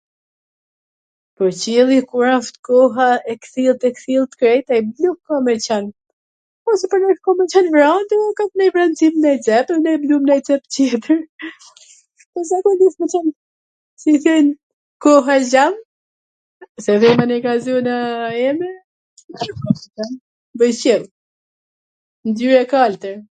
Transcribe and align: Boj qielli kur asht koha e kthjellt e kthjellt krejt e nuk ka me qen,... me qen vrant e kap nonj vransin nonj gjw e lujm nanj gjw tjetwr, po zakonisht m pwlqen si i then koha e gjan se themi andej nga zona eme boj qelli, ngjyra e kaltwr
Boj 1.41 1.51
qielli 1.61 1.97
kur 2.09 2.25
asht 2.37 2.55
koha 2.67 3.07
e 3.33 3.35
kthjellt 3.43 3.83
e 3.89 3.91
kthjellt 3.97 4.33
krejt 4.41 4.67
e 4.77 4.79
nuk 5.01 5.19
ka 5.29 5.35
me 5.45 5.55
qen,... 5.65 5.85
me 7.39 7.45
qen 7.53 7.67
vrant 7.75 8.09
e 8.17 8.19
kap 8.41 8.51
nonj 8.61 8.71
vransin 8.75 9.13
nonj 9.23 9.39
gjw 9.47 9.79
e 9.93 9.95
lujm 10.09 10.25
nanj 10.31 10.43
gjw 10.49 10.57
tjetwr, 10.75 11.19
po 12.31 12.39
zakonisht 12.51 12.99
m 13.05 13.11
pwlqen 13.13 13.27
si 14.03 14.09
i 14.19 14.21
then 14.27 14.45
koha 15.07 15.33
e 15.41 15.49
gjan 15.51 15.75
se 16.87 16.93
themi 17.05 17.23
andej 17.25 17.41
nga 17.43 17.53
zona 17.69 17.95
eme 18.51 18.71
boj 20.57 20.73
qelli, 20.83 21.09
ngjyra 22.31 22.59
e 22.67 22.71
kaltwr 22.75 23.17